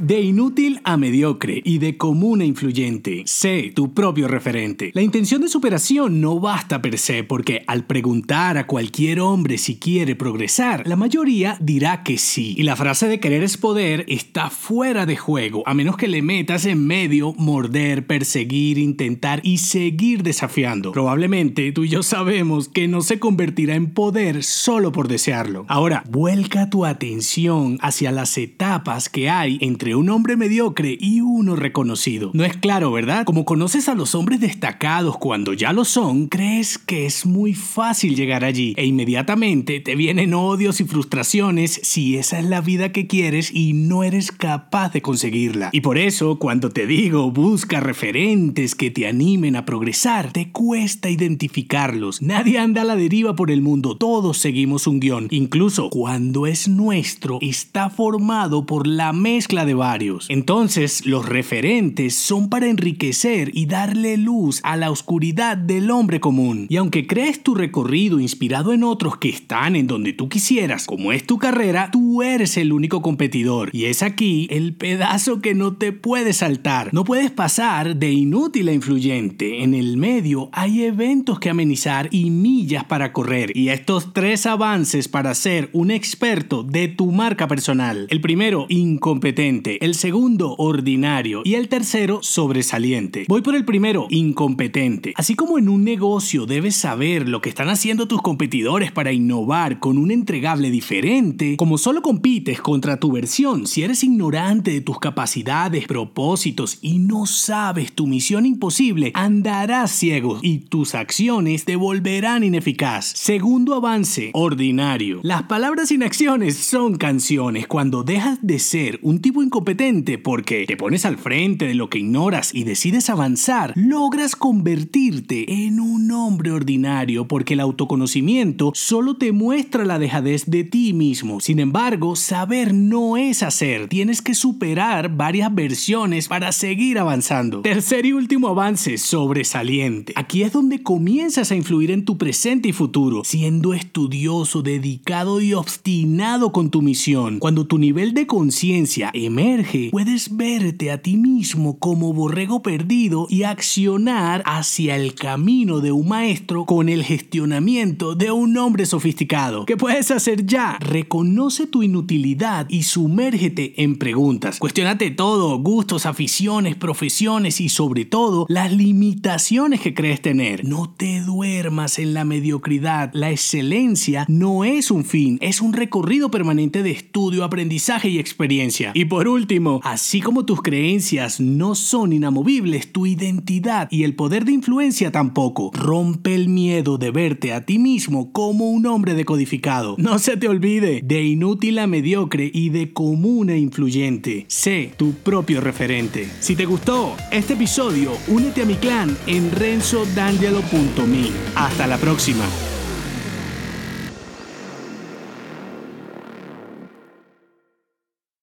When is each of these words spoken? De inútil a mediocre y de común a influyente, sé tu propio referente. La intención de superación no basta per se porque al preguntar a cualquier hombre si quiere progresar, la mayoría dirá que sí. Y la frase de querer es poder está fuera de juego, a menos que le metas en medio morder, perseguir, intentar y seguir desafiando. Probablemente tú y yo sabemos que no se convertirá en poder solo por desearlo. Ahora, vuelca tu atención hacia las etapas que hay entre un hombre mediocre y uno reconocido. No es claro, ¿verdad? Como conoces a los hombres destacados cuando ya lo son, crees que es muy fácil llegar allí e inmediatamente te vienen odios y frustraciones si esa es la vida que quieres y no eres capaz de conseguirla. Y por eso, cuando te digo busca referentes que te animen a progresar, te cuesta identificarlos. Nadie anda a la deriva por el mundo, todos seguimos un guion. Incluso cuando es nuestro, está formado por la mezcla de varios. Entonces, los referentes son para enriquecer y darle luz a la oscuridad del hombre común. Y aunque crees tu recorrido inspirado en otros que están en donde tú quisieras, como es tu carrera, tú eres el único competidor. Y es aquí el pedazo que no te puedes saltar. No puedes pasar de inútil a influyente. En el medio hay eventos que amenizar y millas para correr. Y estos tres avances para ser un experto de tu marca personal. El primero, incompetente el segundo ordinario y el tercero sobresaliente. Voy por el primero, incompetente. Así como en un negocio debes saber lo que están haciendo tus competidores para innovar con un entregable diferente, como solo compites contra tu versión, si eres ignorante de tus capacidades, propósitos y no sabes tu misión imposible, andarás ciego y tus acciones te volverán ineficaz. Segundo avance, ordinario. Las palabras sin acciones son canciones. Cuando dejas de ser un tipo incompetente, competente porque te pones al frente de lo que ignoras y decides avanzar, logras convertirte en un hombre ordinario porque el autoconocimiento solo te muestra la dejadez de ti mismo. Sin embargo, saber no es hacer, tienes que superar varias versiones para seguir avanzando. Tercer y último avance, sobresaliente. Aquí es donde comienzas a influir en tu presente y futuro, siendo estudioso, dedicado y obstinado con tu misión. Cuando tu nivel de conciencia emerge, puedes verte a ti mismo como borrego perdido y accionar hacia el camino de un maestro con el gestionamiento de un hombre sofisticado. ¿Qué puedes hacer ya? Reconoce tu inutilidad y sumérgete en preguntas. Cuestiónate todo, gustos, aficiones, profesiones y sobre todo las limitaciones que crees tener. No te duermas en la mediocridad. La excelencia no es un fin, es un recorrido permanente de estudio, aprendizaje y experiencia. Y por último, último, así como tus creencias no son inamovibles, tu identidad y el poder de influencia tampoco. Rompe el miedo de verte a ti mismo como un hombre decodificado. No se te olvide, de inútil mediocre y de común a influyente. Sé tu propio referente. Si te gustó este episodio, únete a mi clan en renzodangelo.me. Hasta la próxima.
De 0.00 0.18
inútil 0.22 0.80
a 0.84 0.96
mediocre 0.96 1.60
y 1.62 1.76
de 1.76 1.98
común 1.98 2.40
a 2.40 2.46
influyente, 2.46 3.22
sé 3.26 3.70
tu 3.74 3.92
propio 3.92 4.28
referente. 4.28 4.92
La 4.94 5.02
intención 5.02 5.42
de 5.42 5.48
superación 5.48 6.22
no 6.22 6.40
basta 6.40 6.80
per 6.80 6.96
se 6.96 7.22
porque 7.22 7.64
al 7.66 7.84
preguntar 7.84 8.56
a 8.56 8.66
cualquier 8.66 9.20
hombre 9.20 9.58
si 9.58 9.76
quiere 9.76 10.16
progresar, 10.16 10.86
la 10.86 10.96
mayoría 10.96 11.58
dirá 11.60 12.02
que 12.02 12.16
sí. 12.16 12.54
Y 12.56 12.62
la 12.62 12.76
frase 12.76 13.08
de 13.08 13.20
querer 13.20 13.42
es 13.42 13.58
poder 13.58 14.06
está 14.08 14.48
fuera 14.48 15.04
de 15.04 15.18
juego, 15.18 15.64
a 15.66 15.74
menos 15.74 15.98
que 15.98 16.08
le 16.08 16.22
metas 16.22 16.64
en 16.64 16.86
medio 16.86 17.34
morder, 17.34 18.06
perseguir, 18.06 18.78
intentar 18.78 19.42
y 19.42 19.58
seguir 19.58 20.22
desafiando. 20.22 20.92
Probablemente 20.92 21.72
tú 21.72 21.84
y 21.84 21.90
yo 21.90 22.02
sabemos 22.02 22.70
que 22.70 22.88
no 22.88 23.02
se 23.02 23.18
convertirá 23.18 23.74
en 23.74 23.92
poder 23.92 24.44
solo 24.44 24.92
por 24.92 25.08
desearlo. 25.08 25.66
Ahora, 25.68 26.04
vuelca 26.08 26.70
tu 26.70 26.86
atención 26.86 27.76
hacia 27.82 28.12
las 28.12 28.38
etapas 28.38 29.10
que 29.10 29.28
hay 29.28 29.58
entre 29.60 29.89
un 29.94 30.08
hombre 30.10 30.36
mediocre 30.36 30.96
y 30.98 31.20
uno 31.20 31.56
reconocido. 31.56 32.30
No 32.34 32.44
es 32.44 32.56
claro, 32.56 32.92
¿verdad? 32.92 33.24
Como 33.24 33.44
conoces 33.44 33.88
a 33.88 33.94
los 33.94 34.14
hombres 34.14 34.40
destacados 34.40 35.16
cuando 35.18 35.52
ya 35.52 35.72
lo 35.72 35.84
son, 35.84 36.28
crees 36.28 36.78
que 36.78 37.06
es 37.06 37.26
muy 37.26 37.54
fácil 37.54 38.14
llegar 38.14 38.44
allí 38.44 38.74
e 38.76 38.86
inmediatamente 38.86 39.80
te 39.80 39.96
vienen 39.96 40.34
odios 40.34 40.80
y 40.80 40.84
frustraciones 40.84 41.80
si 41.82 42.16
esa 42.16 42.38
es 42.38 42.44
la 42.44 42.60
vida 42.60 42.92
que 42.92 43.06
quieres 43.06 43.50
y 43.52 43.72
no 43.72 44.02
eres 44.02 44.32
capaz 44.32 44.92
de 44.92 45.02
conseguirla. 45.02 45.70
Y 45.72 45.80
por 45.80 45.98
eso, 45.98 46.38
cuando 46.38 46.70
te 46.70 46.86
digo 46.86 47.30
busca 47.30 47.80
referentes 47.80 48.74
que 48.74 48.90
te 48.90 49.06
animen 49.06 49.56
a 49.56 49.64
progresar, 49.64 50.32
te 50.32 50.50
cuesta 50.50 51.10
identificarlos. 51.10 52.22
Nadie 52.22 52.58
anda 52.58 52.82
a 52.82 52.84
la 52.84 52.96
deriva 52.96 53.34
por 53.34 53.50
el 53.50 53.62
mundo, 53.62 53.96
todos 53.96 54.38
seguimos 54.38 54.86
un 54.86 55.00
guion. 55.00 55.28
Incluso 55.30 55.90
cuando 55.90 56.46
es 56.46 56.68
nuestro, 56.68 57.38
está 57.40 57.90
formado 57.90 58.66
por 58.66 58.86
la 58.86 59.12
mezcla 59.12 59.64
de 59.64 59.74
varios. 59.80 60.26
Entonces, 60.28 61.06
los 61.06 61.26
referentes 61.26 62.14
son 62.14 62.50
para 62.50 62.68
enriquecer 62.68 63.50
y 63.54 63.64
darle 63.64 64.18
luz 64.18 64.60
a 64.62 64.76
la 64.76 64.90
oscuridad 64.90 65.56
del 65.56 65.90
hombre 65.90 66.20
común. 66.20 66.66
Y 66.68 66.76
aunque 66.76 67.06
crees 67.06 67.42
tu 67.42 67.54
recorrido 67.54 68.20
inspirado 68.20 68.74
en 68.74 68.84
otros 68.84 69.16
que 69.16 69.30
están 69.30 69.76
en 69.76 69.86
donde 69.86 70.12
tú 70.12 70.28
quisieras, 70.28 70.84
como 70.84 71.12
es 71.12 71.24
tu 71.24 71.38
carrera, 71.38 71.88
tú 71.90 72.09
eres 72.22 72.56
el 72.56 72.72
único 72.72 73.02
competidor. 73.02 73.70
Y 73.72 73.86
es 73.86 74.02
aquí 74.02 74.46
el 74.50 74.74
pedazo 74.74 75.40
que 75.40 75.54
no 75.54 75.76
te 75.76 75.92
puedes 75.92 76.38
saltar. 76.38 76.92
No 76.92 77.04
puedes 77.04 77.30
pasar 77.30 77.96
de 77.96 78.12
inútil 78.12 78.68
a 78.68 78.72
influyente. 78.72 79.62
En 79.62 79.74
el 79.74 79.96
medio 79.96 80.50
hay 80.52 80.84
eventos 80.84 81.38
que 81.38 81.50
amenizar 81.50 82.08
y 82.10 82.30
millas 82.30 82.84
para 82.84 83.12
correr. 83.12 83.56
Y 83.56 83.68
estos 83.68 84.12
tres 84.12 84.46
avances 84.46 85.08
para 85.08 85.34
ser 85.34 85.70
un 85.72 85.90
experto 85.90 86.62
de 86.62 86.88
tu 86.88 87.10
marca 87.12 87.46
personal. 87.48 88.06
El 88.10 88.20
primero, 88.20 88.66
incompetente 88.68 89.50
el 89.80 89.94
segundo 89.94 90.54
ordinario 90.58 91.42
y 91.44 91.54
el 91.54 91.68
tercero 91.68 92.20
sobresaliente. 92.22 93.24
Voy 93.28 93.42
por 93.42 93.54
el 93.54 93.64
primero, 93.64 94.06
incompetente. 94.10 95.12
Así 95.16 95.34
como 95.34 95.58
en 95.58 95.68
un 95.68 95.84
negocio 95.84 96.46
debes 96.46 96.76
saber 96.76 97.28
lo 97.28 97.40
que 97.40 97.48
están 97.48 97.68
haciendo 97.68 98.08
tus 98.08 98.22
competidores 98.22 98.92
para 98.92 99.12
innovar 99.12 99.78
con 99.78 99.98
un 99.98 100.10
entregable 100.10 100.70
diferente, 100.70 101.56
como 101.56 101.78
solo 101.78 101.99
compites 102.02 102.60
contra 102.60 102.98
tu 102.98 103.12
versión, 103.12 103.66
si 103.66 103.82
eres 103.82 104.02
ignorante 104.02 104.72
de 104.72 104.80
tus 104.80 104.98
capacidades, 104.98 105.86
propósitos 105.86 106.78
y 106.82 106.98
no 106.98 107.26
sabes 107.26 107.92
tu 107.92 108.06
misión 108.08 108.44
imposible, 108.44 109.12
andarás 109.14 109.92
ciego 109.92 110.40
y 110.42 110.58
tus 110.58 110.94
acciones 110.94 111.64
te 111.64 111.76
volverán 111.76 112.42
ineficaz. 112.42 113.06
Segundo 113.14 113.74
avance, 113.74 114.30
ordinario. 114.34 115.20
Las 115.22 115.44
palabras 115.44 115.88
sin 115.88 116.02
acciones 116.02 116.56
son 116.56 116.96
canciones. 116.96 117.68
Cuando 117.68 118.02
dejas 118.02 118.38
de 118.42 118.58
ser 118.58 118.98
un 119.02 119.20
tipo 119.20 119.42
incompetente, 119.42 119.60
competente 119.60 120.16
porque 120.16 120.64
te 120.66 120.78
pones 120.78 121.04
al 121.04 121.18
frente 121.18 121.66
de 121.66 121.74
lo 121.74 121.90
que 121.90 121.98
ignoras 121.98 122.54
y 122.54 122.64
decides 122.64 123.10
avanzar, 123.10 123.74
logras 123.76 124.34
convertirte 124.34 125.66
en 125.66 125.80
un 125.80 126.10
hombre 126.12 126.50
ordinario 126.50 127.28
porque 127.28 127.52
el 127.52 127.60
autoconocimiento 127.60 128.72
solo 128.74 129.18
te 129.18 129.32
muestra 129.32 129.84
la 129.84 129.98
dejadez 129.98 130.46
de 130.46 130.64
ti 130.64 130.94
mismo. 130.94 131.40
Sin 131.40 131.58
embargo, 131.58 131.89
saber 132.14 132.72
no 132.72 133.16
es 133.16 133.42
hacer, 133.42 133.88
tienes 133.88 134.22
que 134.22 134.34
superar 134.34 135.16
varias 135.16 135.52
versiones 135.52 136.28
para 136.28 136.52
seguir 136.52 136.98
avanzando. 136.98 137.62
Tercer 137.62 138.06
y 138.06 138.12
último 138.12 138.48
avance, 138.48 138.96
sobresaliente. 138.96 140.12
Aquí 140.16 140.42
es 140.42 140.52
donde 140.52 140.82
comienzas 140.82 141.50
a 141.50 141.56
influir 141.56 141.90
en 141.90 142.04
tu 142.04 142.16
presente 142.16 142.68
y 142.68 142.72
futuro, 142.72 143.22
siendo 143.24 143.74
estudioso, 143.74 144.62
dedicado 144.62 145.40
y 145.40 145.54
obstinado 145.54 146.52
con 146.52 146.70
tu 146.70 146.80
misión. 146.80 147.38
Cuando 147.40 147.66
tu 147.66 147.78
nivel 147.78 148.14
de 148.14 148.26
conciencia 148.26 149.10
emerge, 149.12 149.88
puedes 149.90 150.36
verte 150.36 150.92
a 150.92 151.02
ti 151.02 151.16
mismo 151.16 151.78
como 151.78 152.12
borrego 152.12 152.62
perdido 152.62 153.26
y 153.28 153.42
accionar 153.42 154.42
hacia 154.46 154.96
el 154.96 155.14
camino 155.14 155.80
de 155.80 155.90
un 155.90 156.08
maestro 156.08 156.66
con 156.66 156.88
el 156.88 157.02
gestionamiento 157.02 158.14
de 158.14 158.30
un 158.30 158.56
hombre 158.56 158.86
sofisticado. 158.86 159.66
¿Qué 159.66 159.76
puedes 159.76 160.10
hacer 160.10 160.46
ya? 160.46 160.78
Reconoce 160.80 161.66
tu 161.66 161.79
inutilidad 161.82 162.66
y 162.68 162.84
sumérgete 162.84 163.82
en 163.82 163.96
preguntas. 163.96 164.58
Cuestiónate 164.58 165.10
todo, 165.10 165.58
gustos, 165.58 166.06
aficiones, 166.06 166.76
profesiones 166.76 167.60
y 167.60 167.68
sobre 167.68 168.04
todo 168.04 168.46
las 168.48 168.72
limitaciones 168.72 169.80
que 169.80 169.94
crees 169.94 170.22
tener. 170.22 170.64
No 170.64 170.94
te 170.96 171.20
duermas 171.20 171.98
en 171.98 172.14
la 172.14 172.24
mediocridad. 172.24 173.10
La 173.14 173.30
excelencia 173.30 174.26
no 174.28 174.64
es 174.64 174.92
un 174.92 175.04
fin, 175.04 175.38
es 175.40 175.60
un 175.60 175.72
recorrido 175.72 176.30
permanente 176.30 176.84
de 176.84 176.92
estudio, 176.92 177.42
aprendizaje 177.42 178.08
y 178.08 178.18
experiencia. 178.18 178.92
Y 178.94 179.06
por 179.06 179.26
último, 179.26 179.40
último, 179.40 179.80
así 179.84 180.20
como 180.20 180.44
tus 180.44 180.60
creencias 180.60 181.40
no 181.40 181.74
son 181.74 182.12
inamovibles, 182.12 182.92
tu 182.92 183.06
identidad 183.06 183.88
y 183.90 184.04
el 184.04 184.14
poder 184.14 184.44
de 184.44 184.52
influencia 184.52 185.10
tampoco. 185.10 185.70
Rompe 185.72 186.34
el 186.34 186.48
miedo 186.48 186.98
de 186.98 187.10
verte 187.10 187.54
a 187.54 187.64
ti 187.64 187.78
mismo 187.78 188.32
como 188.32 188.70
un 188.70 188.84
hombre 188.84 189.14
decodificado. 189.14 189.96
No 189.98 190.18
se 190.18 190.36
te 190.36 190.46
olvide, 190.46 191.00
de 191.02 191.22
inútil 191.24 191.69
mediocre 191.86 192.50
y 192.52 192.70
de 192.70 192.92
común 192.92 193.50
a 193.50 193.56
influyente. 193.56 194.44
Sé 194.48 194.92
tu 194.96 195.12
propio 195.14 195.60
referente. 195.60 196.28
Si 196.40 196.56
te 196.56 196.64
gustó 196.64 197.16
este 197.30 197.54
episodio, 197.54 198.12
únete 198.28 198.62
a 198.62 198.66
mi 198.66 198.74
clan 198.74 199.16
en 199.26 199.50
renzodangelo.me. 199.52 201.30
Hasta 201.54 201.86
la 201.86 201.98
próxima. 201.98 202.44